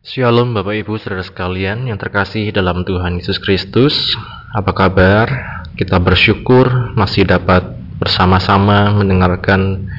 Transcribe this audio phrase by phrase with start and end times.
[0.00, 4.16] Shalom Bapak Ibu Saudara sekalian yang terkasih dalam Tuhan Yesus Kristus.
[4.48, 5.28] Apa kabar?
[5.76, 9.92] Kita bersyukur masih dapat bersama-sama mendengarkan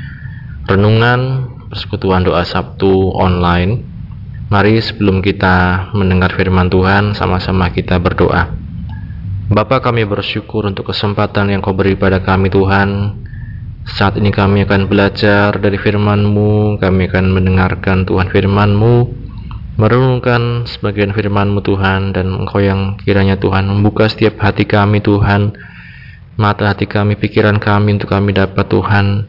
[0.66, 3.86] renungan persekutuan doa Sabtu online.
[4.50, 8.50] Mari sebelum kita mendengar firman Tuhan sama-sama kita berdoa.
[9.54, 13.22] Bapa kami bersyukur untuk kesempatan yang kau beri pada kami Tuhan
[13.86, 19.21] saat ini kami akan belajar dari firman-Mu, kami akan mendengarkan Tuhan firman-Mu,
[19.82, 25.58] merenungkan sebagian firman-Mu Tuhan dan Engkau yang kiranya Tuhan membuka setiap hati kami Tuhan
[26.38, 29.26] mata hati kami, pikiran kami untuk kami dapat Tuhan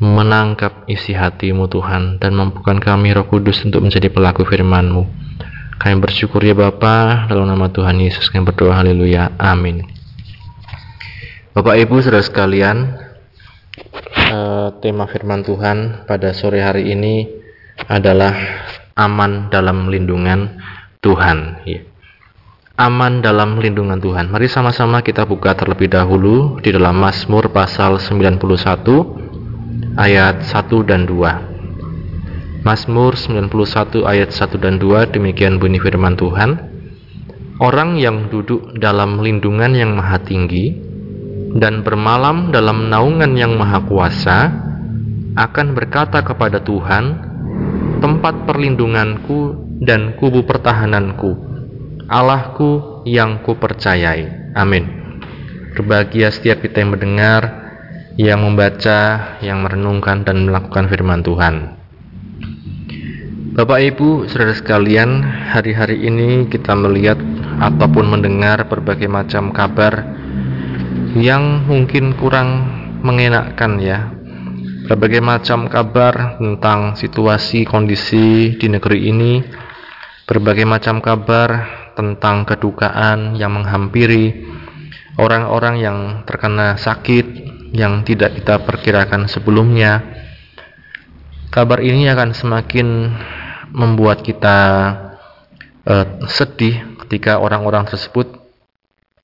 [0.00, 5.04] menangkap isi hatimu Tuhan dan mampukan kami roh kudus untuk menjadi pelaku firman-Mu.
[5.76, 8.72] Kami bersyukur ya Bapa dalam nama Tuhan Yesus kami berdoa.
[8.72, 9.36] Haleluya.
[9.36, 9.84] Amin.
[11.52, 12.98] Bapak Ibu saudara sekalian
[14.08, 17.30] eh, tema firman Tuhan pada sore hari ini
[17.86, 18.34] adalah
[18.98, 20.58] aman dalam lindungan
[20.98, 21.62] Tuhan.
[21.62, 21.86] Ya.
[22.78, 24.30] Aman dalam lindungan Tuhan.
[24.30, 28.38] Mari sama-sama kita buka terlebih dahulu di dalam Mazmur pasal 91
[29.98, 32.66] ayat 1 dan 2.
[32.66, 36.50] Mazmur 91 ayat 1 dan 2 demikian bunyi firman Tuhan.
[37.58, 40.78] Orang yang duduk dalam lindungan yang maha tinggi
[41.58, 44.54] dan bermalam dalam naungan yang maha kuasa
[45.34, 47.27] akan berkata kepada Tuhan,
[47.98, 51.34] tempat perlindunganku dan kubu pertahananku,
[52.08, 54.54] Allahku yang kupercayai.
[54.56, 54.84] Amin.
[55.76, 57.42] Berbahagia setiap kita yang mendengar,
[58.18, 61.78] yang membaca, yang merenungkan dan melakukan firman Tuhan.
[63.54, 65.22] Bapak Ibu, saudara sekalian,
[65.54, 67.18] hari-hari ini kita melihat
[67.58, 70.06] ataupun mendengar berbagai macam kabar
[71.18, 72.70] yang mungkin kurang
[73.02, 74.17] mengenakkan ya
[74.88, 79.44] berbagai macam kabar tentang situasi kondisi di negeri ini,
[80.24, 81.48] berbagai macam kabar
[81.92, 84.48] tentang kedukaan yang menghampiri
[85.20, 87.26] orang-orang yang terkena sakit
[87.76, 90.00] yang tidak kita perkirakan sebelumnya.
[91.52, 92.88] Kabar ini akan semakin
[93.76, 94.56] membuat kita
[95.84, 98.40] uh, sedih ketika orang-orang tersebut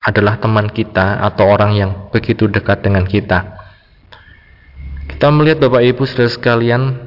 [0.04, 3.63] adalah teman kita atau orang yang begitu dekat dengan kita.
[5.24, 7.00] Kita melihat Bapak Ibu saudara sekalian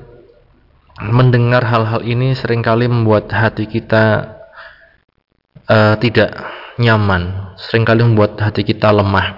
[1.06, 4.34] mendengar hal-hal ini sering kali membuat hati kita
[5.70, 6.34] uh, tidak
[6.82, 9.38] nyaman, sering kali membuat hati kita lemah,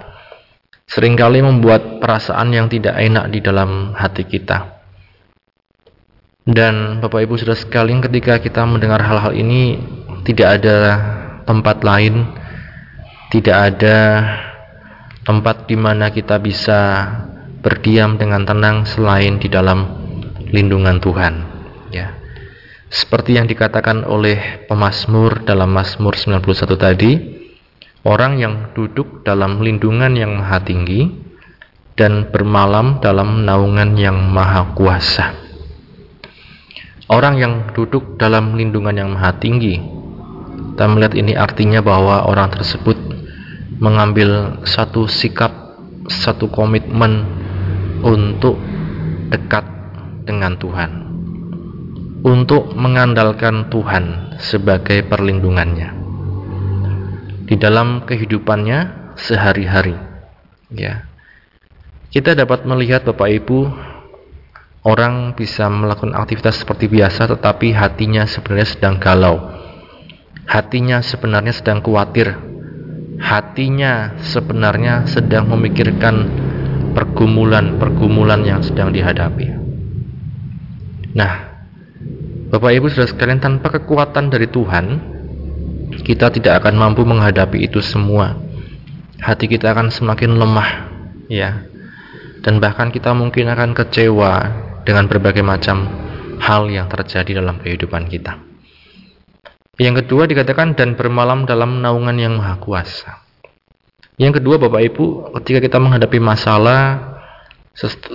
[0.88, 4.80] sering kali membuat perasaan yang tidak enak di dalam hati kita.
[6.48, 9.76] Dan Bapak Ibu saudara sekalian ketika kita mendengar hal-hal ini
[10.24, 10.78] tidak ada
[11.44, 12.32] tempat lain,
[13.28, 14.24] tidak ada
[15.28, 16.80] tempat di mana kita bisa
[17.60, 19.84] berdiam dengan tenang selain di dalam
[20.50, 21.34] lindungan Tuhan
[21.94, 22.16] ya.
[22.90, 27.12] Seperti yang dikatakan oleh pemazmur dalam Mazmur 91 tadi
[28.02, 31.06] orang yang duduk dalam lindungan yang maha tinggi
[31.94, 35.36] dan bermalam dalam naungan yang maha kuasa.
[37.10, 40.00] Orang yang duduk dalam lindungan yang maha tinggi
[40.80, 42.96] kita melihat ini artinya bahwa orang tersebut
[43.84, 45.76] mengambil satu sikap
[46.08, 47.28] satu komitmen
[48.00, 48.56] untuk
[49.30, 49.64] dekat
[50.24, 50.90] dengan Tuhan,
[52.24, 56.00] untuk mengandalkan Tuhan sebagai perlindungannya
[57.50, 59.98] di dalam kehidupannya sehari-hari.
[60.70, 61.10] Ya,
[62.14, 63.58] kita dapat melihat Bapak Ibu
[64.86, 69.36] orang bisa melakukan aktivitas seperti biasa, tetapi hatinya sebenarnya sedang galau,
[70.46, 72.38] hatinya sebenarnya sedang khawatir,
[73.18, 76.48] hatinya sebenarnya sedang memikirkan
[76.92, 79.46] pergumulan-pergumulan yang sedang dihadapi.
[81.14, 81.32] Nah,
[82.50, 84.86] Bapak Ibu sudah sekalian tanpa kekuatan dari Tuhan,
[86.02, 88.34] kita tidak akan mampu menghadapi itu semua.
[89.22, 90.70] Hati kita akan semakin lemah,
[91.30, 91.62] ya.
[92.40, 94.32] Dan bahkan kita mungkin akan kecewa
[94.82, 95.86] dengan berbagai macam
[96.40, 98.40] hal yang terjadi dalam kehidupan kita.
[99.78, 103.29] Yang kedua dikatakan dan bermalam dalam naungan yang maha kuasa.
[104.20, 107.08] Yang kedua Bapak Ibu, ketika kita menghadapi masalah,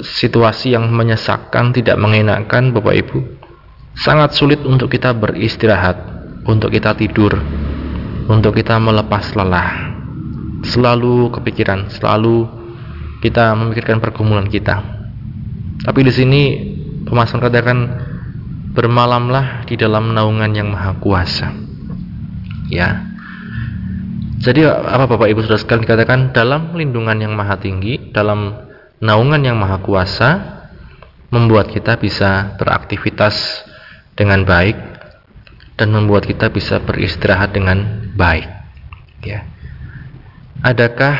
[0.06, 3.18] situasi yang menyesakkan, tidak mengenakan Bapak Ibu,
[3.98, 5.98] sangat sulit untuk kita beristirahat,
[6.46, 7.34] untuk kita tidur,
[8.30, 9.98] untuk kita melepas lelah.
[10.62, 12.46] Selalu kepikiran, selalu
[13.26, 14.86] kita memikirkan pergumulan kita.
[15.82, 16.42] Tapi di sini
[17.10, 17.78] pemasan katakan
[18.78, 21.50] bermalamlah di dalam naungan yang maha kuasa.
[22.70, 23.15] Ya,
[24.42, 28.68] jadi apa Bapak Ibu sudah sekalian dikatakan dalam lindungan yang maha tinggi, dalam
[29.00, 30.30] naungan yang maha kuasa
[31.32, 33.64] membuat kita bisa beraktivitas
[34.16, 34.96] dengan baik,
[35.76, 38.48] dan membuat kita bisa beristirahat dengan baik.
[39.24, 39.44] Ya.
[40.64, 41.16] Adakah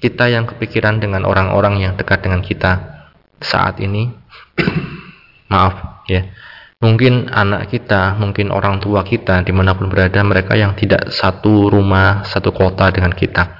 [0.00, 3.04] kita yang kepikiran dengan orang-orang yang dekat dengan kita
[3.38, 4.08] saat ini?
[5.52, 6.32] Maaf, ya.
[6.78, 11.66] Mungkin anak kita, mungkin orang tua kita di mana pun berada, mereka yang tidak satu
[11.66, 13.58] rumah, satu kota dengan kita.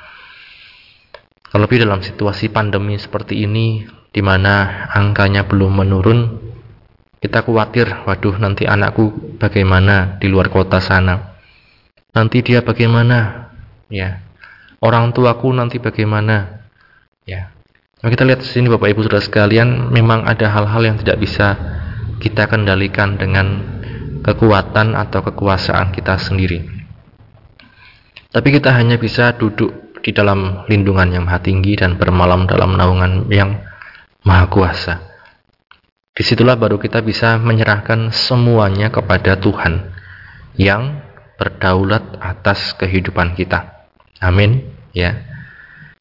[1.50, 3.82] Terlebih dalam situasi pandemi seperti ini,
[4.15, 6.20] di mana angkanya belum menurun,
[7.19, 11.35] kita khawatir, waduh nanti anakku bagaimana di luar kota sana.
[12.15, 13.50] Nanti dia bagaimana?
[13.91, 14.23] Ya.
[14.79, 16.62] Orang tuaku nanti bagaimana?
[17.26, 17.50] Ya.
[17.99, 21.78] Kita lihat di sini Bapak Ibu Saudara sekalian, memang ada hal-hal yang tidak bisa
[22.19, 23.79] kita kendalikan dengan
[24.23, 26.67] kekuatan atau kekuasaan kita sendiri.
[28.29, 33.26] Tapi kita hanya bisa duduk di dalam lindungan yang maha tinggi dan bermalam dalam naungan
[33.32, 33.56] yang
[34.23, 34.94] maha kuasa.
[36.12, 39.94] Di situlah baru kita bisa menyerahkan semuanya kepada Tuhan
[40.59, 40.99] yang
[41.38, 43.87] berdaulat atas kehidupan kita.
[44.19, 44.75] Amin.
[44.91, 45.28] Ya.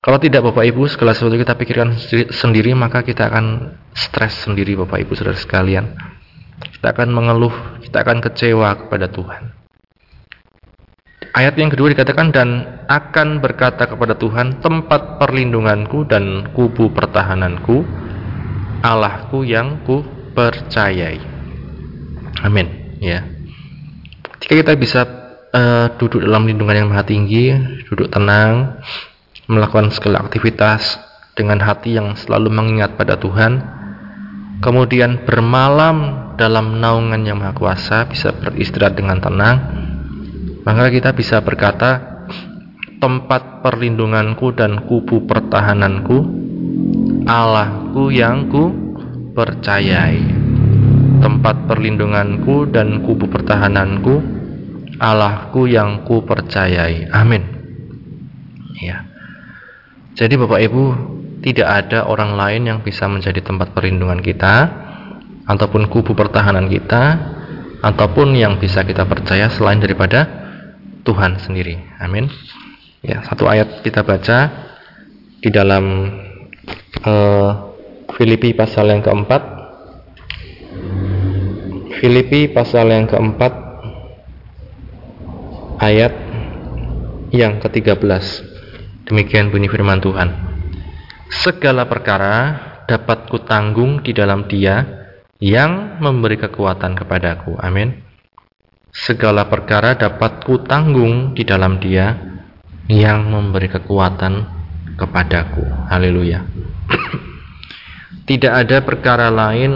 [0.07, 2.00] Kalau tidak Bapak Ibu, segala sesuatu kita pikirkan
[2.31, 6.00] sendiri, maka kita akan stres sendiri Bapak Ibu saudara sekalian.
[6.80, 7.51] Kita akan mengeluh,
[7.83, 9.51] kita akan kecewa kepada Tuhan.
[11.36, 17.83] Ayat yang kedua dikatakan dan akan berkata kepada Tuhan tempat perlindunganku dan kubu pertahananku
[18.80, 21.19] Allahku yang ku percayai.
[22.48, 22.95] Amin.
[23.04, 23.27] Ya.
[24.39, 25.04] Jika kita bisa
[25.51, 27.51] uh, duduk dalam lindungan yang maha tinggi,
[27.92, 28.80] duduk tenang,
[29.48, 31.00] melakukan segala aktivitas
[31.34, 33.64] dengan hati yang selalu mengingat pada Tuhan,
[34.60, 39.58] kemudian bermalam dalam naungan yang maha kuasa, bisa beristirahat dengan tenang,
[40.68, 42.20] maka kita bisa berkata,
[42.98, 46.18] tempat perlindunganku dan kubu pertahananku
[47.28, 48.74] Allahku yang ku
[49.38, 50.48] percayai.
[51.18, 54.16] Tempat perlindunganku dan kubu pertahananku
[54.98, 57.10] Allahku yang ku percayai.
[57.14, 57.44] Amin.
[58.82, 59.17] Ya
[60.18, 60.84] jadi Bapak Ibu
[61.46, 64.66] tidak ada orang lain yang bisa menjadi tempat perlindungan kita
[65.46, 67.22] ataupun kubu pertahanan kita
[67.86, 70.25] ataupun yang bisa kita percaya selain daripada
[71.06, 71.78] Tuhan sendiri.
[72.02, 72.34] Amin.
[73.06, 74.38] Ya satu ayat kita baca
[75.38, 75.86] di dalam
[77.06, 77.52] uh,
[78.18, 79.42] Filipi pasal yang keempat.
[82.02, 83.54] Filipi pasal yang keempat
[85.78, 86.14] ayat
[87.30, 88.56] yang ke-13
[89.07, 90.30] demikian bunyi firman Tuhan
[91.31, 92.36] segala perkara
[92.86, 94.83] dapat kutanggung di dalam dia
[95.39, 98.07] yang memberi kekuatan kepadaku amin
[98.92, 102.18] segala perkara dapat kutanggung di dalam dia
[102.88, 104.57] yang memberi kekuatan
[104.98, 105.63] kepadaku.
[105.92, 106.42] Haleluya.
[108.30, 109.71] tidak ada perkara lain,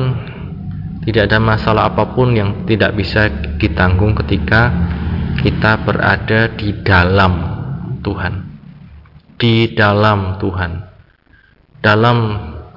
[1.05, 3.29] tidak ada masalah apa pun yang tidak bisa
[3.61, 4.73] ditanggung ketika
[5.43, 7.33] kita berada di dalam
[8.01, 8.50] Tuhan.
[9.41, 10.85] Di dalam Tuhan.
[11.81, 12.17] Dalam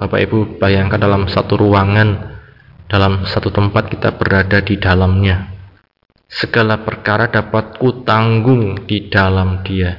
[0.01, 2.41] Bapak Ibu bayangkan dalam satu ruangan,
[2.89, 5.53] dalam satu tempat kita berada di dalamnya.
[6.25, 9.93] Segala perkara dapat kutanggung di dalam Dia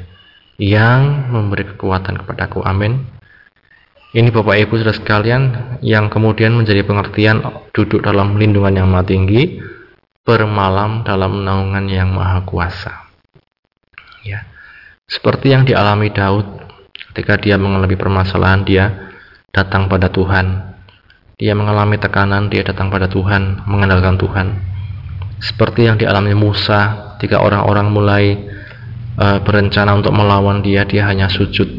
[0.59, 2.67] yang memberi kekuatan kepadaku.
[2.67, 3.07] Amin.
[4.11, 5.43] Ini Bapak Ibu Saudara sekalian
[5.87, 7.47] yang kemudian menjadi pengertian
[7.77, 9.61] duduk dalam lindungan yang maha tinggi,
[10.25, 13.07] bermalam dalam naungan yang maha kuasa.
[14.27, 14.56] Ya.
[15.07, 16.67] Seperti yang dialami Daud
[17.15, 18.85] ketika dia mengalami permasalahan, dia
[19.55, 20.75] datang pada Tuhan.
[21.39, 24.59] Dia mengalami tekanan, dia datang pada Tuhan, mengandalkan Tuhan.
[25.39, 28.25] Seperti yang dialami Musa ketika orang-orang mulai
[29.15, 31.71] uh, berencana untuk melawan dia, dia hanya sujud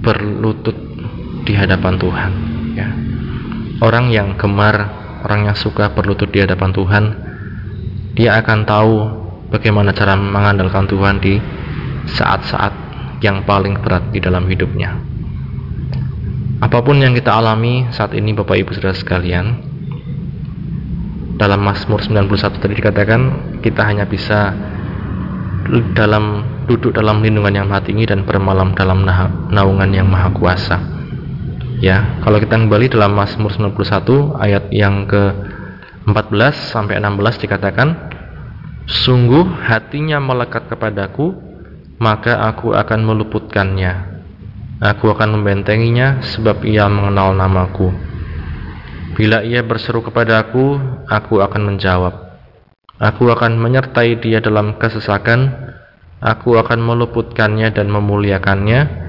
[0.00, 0.78] berlutut
[1.44, 2.32] di hadapan Tuhan.
[2.80, 2.88] Ya.
[3.84, 4.88] Orang yang gemar,
[5.20, 7.04] orang yang suka berlutut di hadapan Tuhan,
[8.16, 8.94] dia akan tahu
[9.52, 11.36] bagaimana cara mengandalkan Tuhan di
[12.16, 12.72] saat-saat
[13.20, 14.96] yang paling berat di dalam hidupnya.
[16.56, 19.60] Apa pun yang kita alami saat ini Bapak Ibu Saudara sekalian,
[21.36, 23.20] dalam Mazmur 91 tadi dikatakan
[23.60, 24.56] kita hanya bisa
[25.92, 29.04] dalam duduk dalam lindungan yang maha tinggi dan bermalam dalam
[29.52, 30.80] naungan yang maha kuasa.
[31.76, 35.22] Ya, kalau kita kembali dalam Mazmur 91 ayat yang ke
[36.08, 37.88] 14 sampai 16 dikatakan,
[38.86, 41.36] Sungguh hatinya melekat kepadaku,
[41.96, 44.16] maka aku akan meluputkannya.
[44.76, 47.88] Aku akan membentenginya sebab ia mengenal namaku.
[49.16, 50.76] Bila ia berseru kepadaku,
[51.08, 52.36] aku akan menjawab.
[53.00, 55.72] Aku akan menyertai dia dalam kesesakan,
[56.20, 59.08] aku akan meluputkannya dan memuliakannya.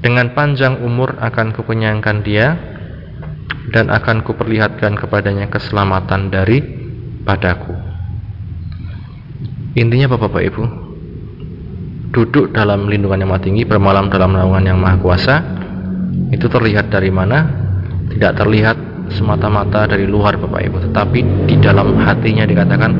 [0.00, 2.56] Dengan panjang umur akan kukenyangkan dia,
[3.72, 6.58] dan akan kuperlihatkan kepadanya keselamatan dari
[7.22, 7.72] padaku.
[9.78, 10.89] Intinya apa Bapak Ibu?
[12.10, 15.34] Duduk dalam lindungan yang maha tinggi, bermalam dalam naungan yang maha kuasa,
[16.34, 17.46] itu terlihat dari mana?
[18.10, 18.76] Tidak terlihat
[19.14, 22.92] semata-mata dari luar Bapak Ibu, tetapi di dalam hatinya dikatakan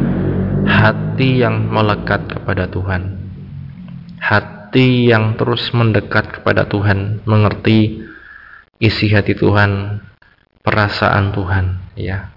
[0.67, 3.19] hati yang melekat kepada Tuhan.
[4.21, 8.07] Hati yang terus mendekat kepada Tuhan, mengerti
[8.79, 10.02] isi hati Tuhan,
[10.62, 11.64] perasaan Tuhan,
[11.99, 12.31] ya.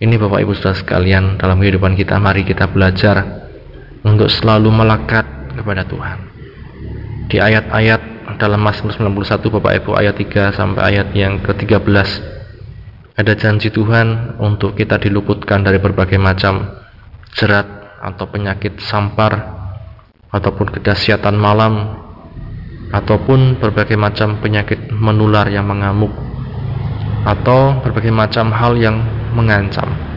[0.00, 3.50] Ini Bapak Ibu Saudara sekalian, dalam kehidupan kita mari kita belajar
[4.06, 6.18] untuk selalu melekat kepada Tuhan.
[7.28, 12.08] Di ayat-ayat dalam Mazmur 91 Bapak Ibu ayat 3 sampai ayat yang ke-13
[13.20, 16.80] ada janji Tuhan untuk kita diluputkan dari berbagai macam
[17.36, 17.68] jerat
[18.00, 19.60] atau penyakit sampar
[20.32, 22.00] ataupun kedahsyatan malam
[22.90, 26.10] ataupun berbagai macam penyakit menular yang mengamuk
[27.28, 28.96] atau berbagai macam hal yang
[29.36, 30.09] mengancam.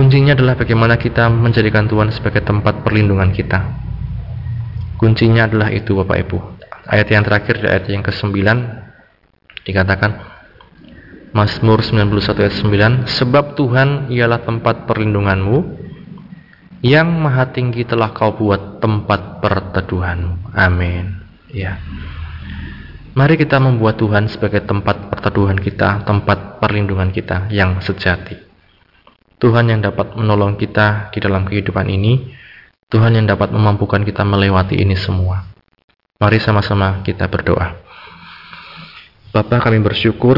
[0.00, 3.68] Kuncinya adalah bagaimana kita menjadikan Tuhan sebagai tempat perlindungan kita.
[4.96, 6.38] Kuncinya adalah itu Bapak Ibu.
[6.88, 8.32] Ayat yang terakhir di ayat yang ke-9
[9.68, 10.24] dikatakan
[11.36, 12.54] Mazmur 91 ayat
[13.04, 15.58] 9 Sebab Tuhan ialah tempat perlindunganmu
[16.80, 21.20] Yang maha tinggi telah kau buat tempat perteduhanmu Amin
[21.52, 21.76] Ya
[23.12, 28.49] Mari kita membuat Tuhan sebagai tempat perteduhan kita, tempat perlindungan kita yang sejati.
[29.40, 32.28] Tuhan yang dapat menolong kita di dalam kehidupan ini,
[32.92, 35.48] Tuhan yang dapat memampukan kita melewati ini semua.
[36.20, 37.72] Mari sama-sama kita berdoa.
[39.32, 40.36] Bapa kami bersyukur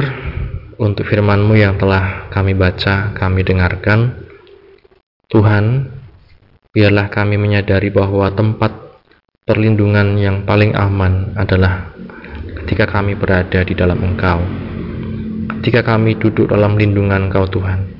[0.79, 4.23] untuk firman-Mu yang telah kami baca, kami dengarkan.
[5.27, 5.91] Tuhan,
[6.71, 8.71] biarlah kami menyadari bahwa tempat
[9.43, 11.91] perlindungan yang paling aman adalah
[12.63, 14.39] ketika kami berada di dalam Engkau,
[15.59, 17.92] ketika kami duduk dalam lindungan Engkau Tuhan,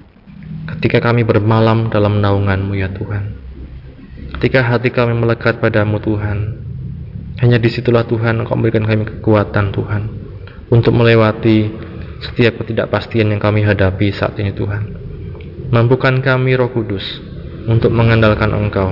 [0.83, 3.39] ketika kami bermalam dalam naungan-Mu ya Tuhan,
[4.35, 6.59] ketika hati kami melekat padamu Tuhan,
[7.39, 10.03] hanya di situlah Tuhan Engkau memberikan kami kekuatan Tuhan,
[10.75, 11.71] untuk melewati
[12.19, 14.83] setiap ketidakpastian yang kami hadapi saat ini Tuhan.
[15.71, 17.23] Mampukan kami Roh Kudus
[17.71, 18.91] untuk mengandalkan Engkau,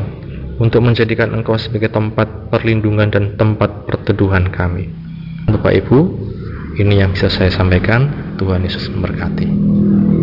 [0.62, 4.94] untuk menjadikan Engkau sebagai tempat perlindungan dan tempat perteduhan kami.
[5.50, 5.98] Bapak Ibu,
[6.78, 8.30] ini yang bisa saya sampaikan.
[8.38, 10.19] Tuhan Yesus memberkati.